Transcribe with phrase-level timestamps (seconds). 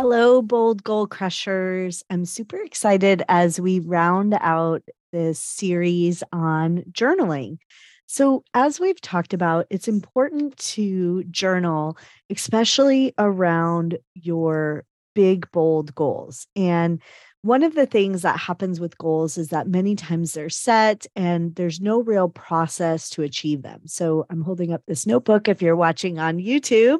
[0.00, 2.04] Hello, bold goal crushers.
[2.08, 7.58] I'm super excited as we round out this series on journaling.
[8.06, 11.98] So, as we've talked about, it's important to journal,
[12.30, 14.84] especially around your
[15.16, 16.46] big, bold goals.
[16.54, 17.02] And
[17.42, 21.54] one of the things that happens with goals is that many times they're set and
[21.54, 23.80] there's no real process to achieve them.
[23.86, 26.98] So I'm holding up this notebook if you're watching on YouTube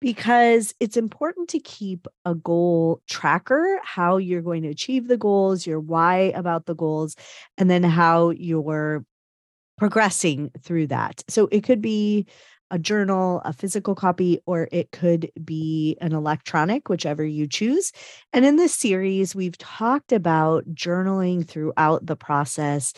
[0.00, 5.66] because it's important to keep a goal tracker, how you're going to achieve the goals,
[5.66, 7.14] your why about the goals,
[7.58, 9.04] and then how you're
[9.76, 11.22] progressing through that.
[11.28, 12.26] So it could be
[12.74, 17.92] a journal, a physical copy, or it could be an electronic, whichever you choose.
[18.32, 22.92] And in this series, we've talked about journaling throughout the process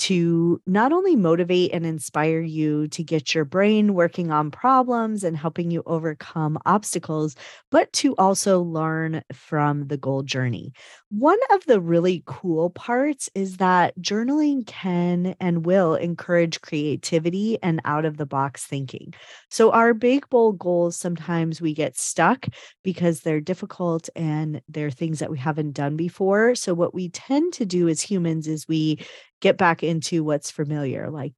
[0.00, 5.36] to not only motivate and inspire you to get your brain working on problems and
[5.36, 7.36] helping you overcome obstacles,
[7.70, 10.72] but to also learn from the goal journey.
[11.10, 17.80] One of the really cool parts is that journaling can and will encourage creativity and
[17.84, 19.12] out of the box thinking.
[19.50, 22.46] So, our big, bold goals sometimes we get stuck
[22.82, 26.54] because they're difficult and they're things that we haven't done before.
[26.54, 29.04] So, what we tend to do as humans is we
[29.40, 31.32] get back into what's familiar, like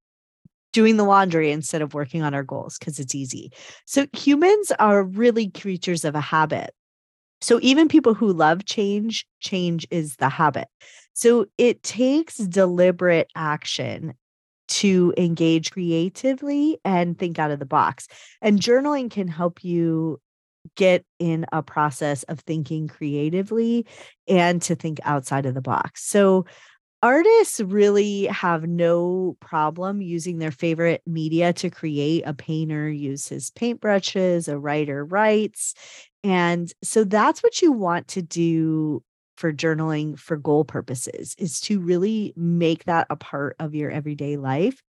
[0.72, 3.53] doing the laundry instead of working on our goals because it's easy.
[3.86, 6.70] So humans are really creatures of a habit.
[7.41, 10.69] So even people who love change, change is the habit.
[11.12, 14.14] So it takes deliberate action
[14.69, 18.07] to engage creatively and think out of the box.
[18.40, 20.20] And journaling can help you
[20.77, 23.86] get in a process of thinking creatively
[24.29, 26.05] and to think outside of the box.
[26.05, 26.46] So
[27.02, 32.23] artists really have no problem using their favorite media to create.
[32.27, 35.74] A painter uses paintbrushes, a writer writes.
[36.24, 39.02] And so that's what you want to do
[39.36, 44.36] for journaling for goal purposes is to really make that a part of your everyday
[44.36, 44.83] life.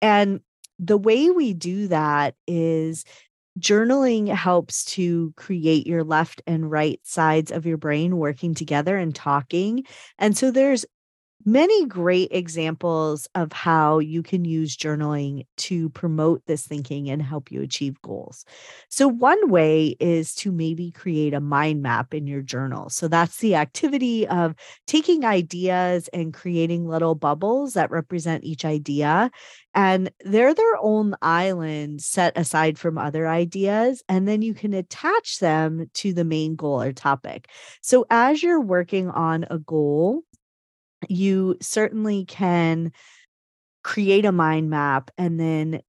[0.00, 0.40] And
[0.78, 3.04] the way we do that is
[3.60, 9.14] journaling helps to create your left and right sides of your brain working together and
[9.14, 9.84] talking.
[10.18, 10.86] And so there's
[11.44, 17.50] many great examples of how you can use journaling to promote this thinking and help
[17.50, 18.44] you achieve goals.
[18.88, 22.90] So, one way is to maybe create a mind map in your journal.
[22.90, 24.54] So, that's the activity of
[24.86, 29.30] taking ideas and creating little bubbles that represent each idea.
[29.74, 34.02] And they're their own island set aside from other ideas.
[34.08, 37.48] And then you can attach them to the main goal or topic.
[37.80, 40.22] So, as you're working on a goal,
[41.08, 42.92] you certainly can
[43.82, 45.80] create a mind map and then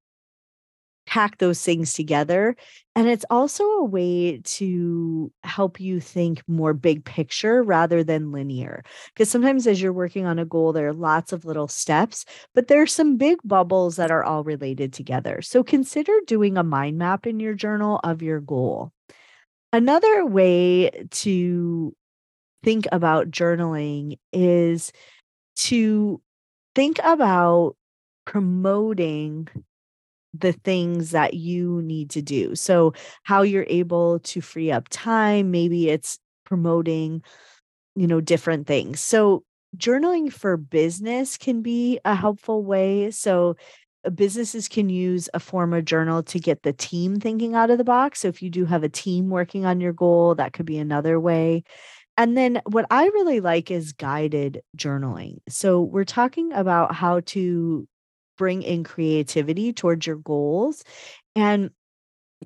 [1.05, 2.55] pack those things together.
[2.95, 8.83] And it's also a way to help you think more big picture rather than linear.
[9.13, 12.25] Because sometimes as you're working on a goal, there are lots of little steps,
[12.55, 15.41] but there's some big bubbles that are all related together.
[15.41, 18.91] So consider doing a mind map in your journal of your goal.
[19.73, 21.95] Another way to
[22.63, 24.91] think about journaling is
[25.57, 26.21] to
[26.75, 27.75] think about
[28.25, 29.47] promoting
[30.33, 32.55] the things that you need to do.
[32.55, 37.21] So, how you're able to free up time, maybe it's promoting,
[37.95, 39.01] you know, different things.
[39.01, 39.43] So,
[39.77, 43.11] journaling for business can be a helpful way.
[43.11, 43.55] So,
[44.05, 47.77] uh, businesses can use a form of journal to get the team thinking out of
[47.77, 48.21] the box.
[48.21, 51.19] So, if you do have a team working on your goal, that could be another
[51.19, 51.63] way.
[52.17, 55.37] And then what I really like is guided journaling.
[55.49, 57.87] So we're talking about how to
[58.37, 60.83] bring in creativity towards your goals.
[61.35, 61.71] And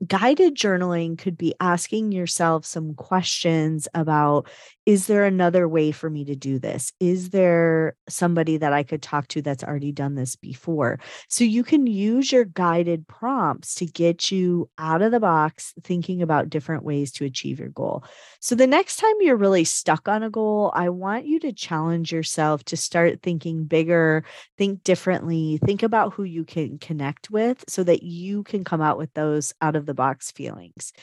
[0.06, 4.48] guided journaling could be asking yourself some questions about
[4.88, 6.94] is there another way for me to do this?
[7.02, 10.98] Is there somebody that i could talk to that's already done this before?
[11.28, 16.22] So you can use your guided prompts to get you out of the box thinking
[16.22, 18.06] about different ways to achieve your goal.
[18.40, 22.14] So the next time you're really stuck on a goal i want you to challenge
[22.14, 24.24] yourself to start thinking bigger
[24.58, 28.98] think differently think about who you can connect with so that you can come out
[28.98, 30.94] with those out of the box feelings.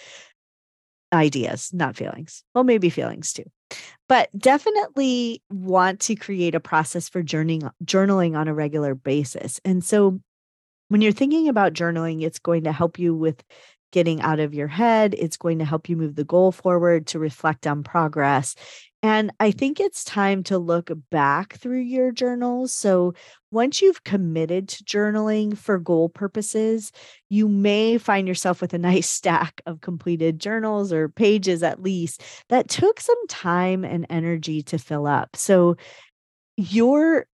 [1.14, 2.44] Ideas, not feelings.
[2.54, 3.44] Well, maybe feelings too.
[4.08, 9.60] But definitely want to create a process for journaling journaling on a regular basis.
[9.64, 10.20] And so
[10.88, 13.42] when you're thinking about journaling, it's going to help you with
[13.90, 15.14] getting out of your head.
[15.16, 18.54] It's going to help you move the goal forward to reflect on progress.
[19.04, 22.72] And I think it's time to look back through your journals.
[22.72, 23.12] So
[23.50, 26.90] once you've committed to journaling for goal purposes,
[27.28, 32.22] you may find yourself with a nice stack of completed journals or pages at least
[32.48, 35.36] that took some time and energy to fill up.
[35.36, 35.76] So
[36.56, 37.26] your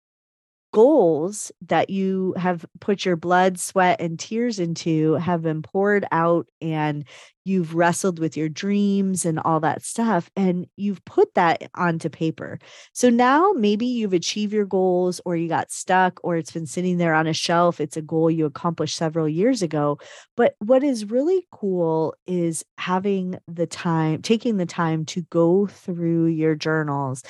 [0.72, 6.46] goals that you have put your blood, sweat, and tears into have been poured out
[6.61, 7.05] and
[7.44, 10.31] you've wrestled with your dreams and all that stuff.
[10.37, 12.58] And you've put that onto paper.
[12.93, 16.99] So now maybe you've achieved your goals or you got stuck or it's been sitting
[16.99, 17.81] there on a shelf.
[17.81, 19.99] It's a goal you accomplished several years ago.
[20.37, 26.26] But what is really cool is having the time, taking the time to go through
[26.26, 27.23] your journals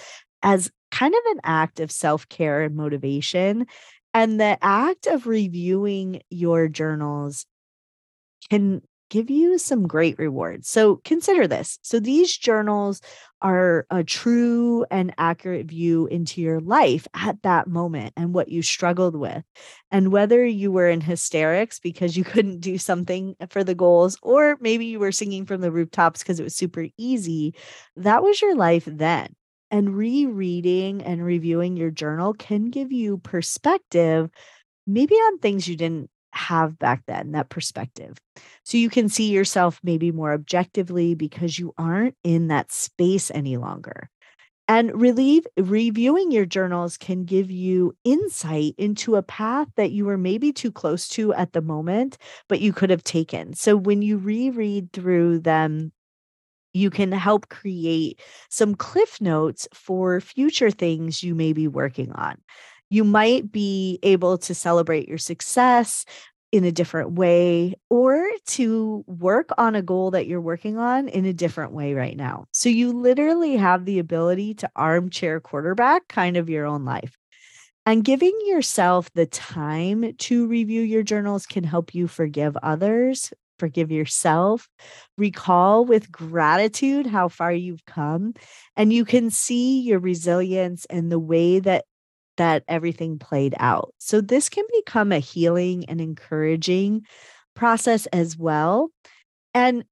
[0.42, 3.66] as kind of an act of self care and motivation.
[4.12, 7.46] And the act of reviewing your journals
[8.48, 10.68] can give you some great rewards.
[10.68, 11.78] So consider this.
[11.82, 13.00] So these journals
[13.42, 18.62] are a true and accurate view into your life at that moment and what you
[18.62, 19.42] struggled with.
[19.90, 24.56] And whether you were in hysterics because you couldn't do something for the goals, or
[24.60, 27.54] maybe you were singing from the rooftops because it was super easy,
[27.96, 29.34] that was your life then.
[29.70, 34.30] And rereading and reviewing your journal can give you perspective,
[34.86, 38.18] maybe on things you didn't have back then, that perspective.
[38.64, 43.56] So you can see yourself maybe more objectively because you aren't in that space any
[43.56, 44.08] longer.
[44.68, 50.18] And relieve, reviewing your journals can give you insight into a path that you were
[50.18, 52.18] maybe too close to at the moment,
[52.48, 53.54] but you could have taken.
[53.54, 55.92] So when you reread through them
[56.72, 62.36] you can help create some cliff notes for future things you may be working on.
[62.88, 66.04] You might be able to celebrate your success
[66.52, 71.24] in a different way or to work on a goal that you're working on in
[71.24, 72.46] a different way right now.
[72.52, 77.16] So you literally have the ability to armchair quarterback kind of your own life.
[77.86, 83.92] And giving yourself the time to review your journals can help you forgive others forgive
[83.92, 84.68] yourself,
[85.16, 88.34] recall with gratitude how far you've come,
[88.76, 91.84] and you can see your resilience and the way that
[92.36, 93.94] that everything played out.
[93.98, 97.02] So this can become a healing and encouraging
[97.54, 98.90] process as well.
[99.54, 99.84] And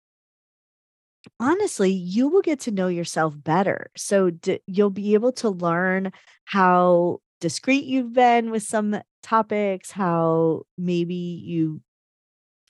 [1.40, 3.90] honestly, you will get to know yourself better.
[3.96, 6.12] So d- you'll be able to learn
[6.44, 11.80] how discreet you've been with some topics, how maybe you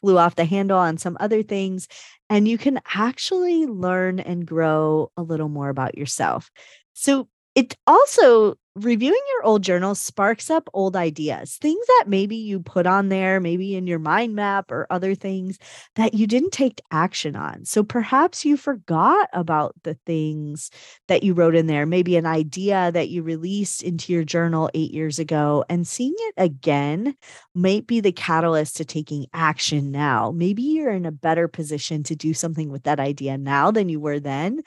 [0.01, 1.89] flew off the handle on some other things.
[2.31, 6.51] And you can actually learn and grow a little more about yourself.
[6.93, 7.29] So
[7.59, 12.87] it also reviewing your old journal sparks up old ideas, things that maybe you put
[12.87, 15.59] on there, maybe in your mind map or other things
[15.97, 17.65] that you didn't take action on.
[17.65, 20.71] So perhaps you forgot about the things
[21.09, 24.93] that you wrote in there, maybe an idea that you released into your journal eight
[24.93, 27.17] years ago, and seeing it again
[27.57, 30.31] might be the catalyst to taking action now.
[30.31, 33.99] Maybe you're in a better position to do something with that idea now than you
[33.99, 34.61] were then.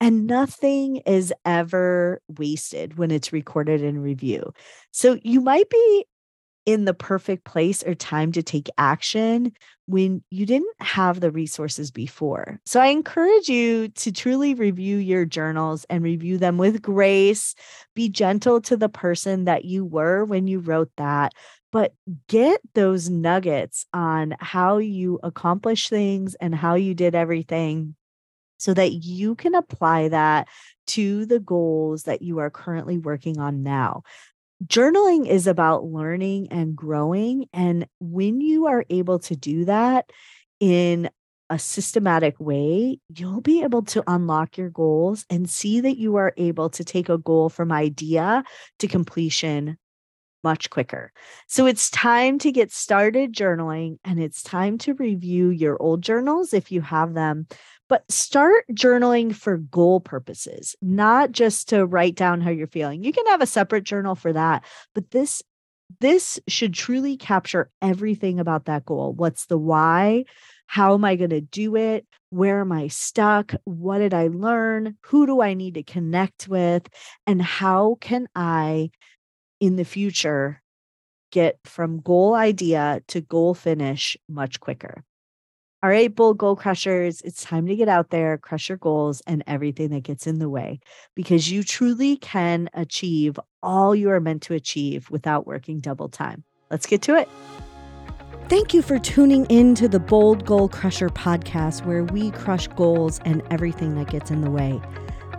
[0.00, 4.52] And nothing is ever wasted when it's recorded in review.
[4.92, 6.04] So you might be
[6.66, 9.50] in the perfect place or time to take action
[9.86, 12.60] when you didn't have the resources before.
[12.66, 17.54] So I encourage you to truly review your journals and review them with grace.
[17.94, 21.32] Be gentle to the person that you were when you wrote that,
[21.72, 21.94] but
[22.28, 27.96] get those nuggets on how you accomplish things and how you did everything
[28.58, 30.48] so that you can apply that
[30.88, 34.02] to the goals that you are currently working on now.
[34.66, 37.46] Journaling is about learning and growing.
[37.52, 40.10] And when you are able to do that
[40.58, 41.08] in
[41.50, 46.34] a systematic way, you'll be able to unlock your goals and see that you are
[46.36, 48.44] able to take a goal from idea
[48.80, 49.78] to completion
[50.44, 51.12] much quicker.
[51.46, 56.52] So it's time to get started journaling and it's time to review your old journals
[56.52, 57.46] if you have them
[57.88, 63.02] but start journaling for goal purposes, not just to write down how you're feeling.
[63.02, 64.64] You can have a separate journal for that,
[64.94, 65.42] but this
[66.00, 69.14] this should truly capture everything about that goal.
[69.14, 70.24] What's the why?
[70.66, 72.06] How am I going to do it?
[72.28, 73.54] Where am I stuck?
[73.64, 74.98] What did I learn?
[75.06, 76.86] Who do I need to connect with?
[77.26, 78.90] And how can I
[79.60, 80.62] in the future
[81.32, 85.04] get from goal idea to goal finish much quicker?
[85.80, 89.44] All right, bold goal crushers, it's time to get out there, crush your goals and
[89.46, 90.80] everything that gets in the way
[91.14, 96.42] because you truly can achieve all you are meant to achieve without working double time.
[96.68, 97.28] Let's get to it.
[98.48, 103.20] Thank you for tuning in to the Bold Goal Crusher podcast, where we crush goals
[103.24, 104.80] and everything that gets in the way.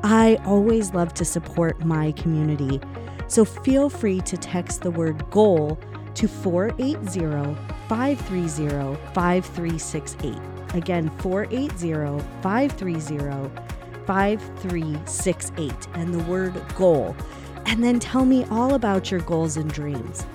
[0.04, 2.80] I always love to support my community,
[3.28, 5.78] so feel free to text the word goal
[6.20, 7.56] to 480
[7.88, 10.38] 530 5368.
[10.74, 13.50] Again, 480 530
[14.06, 17.16] 5368, and the word goal.
[17.66, 20.26] And then tell me all about your goals and dreams.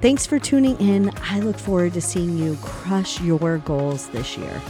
[0.00, 1.12] Thanks for tuning in.
[1.22, 4.60] I look forward to seeing you crush your goals this year.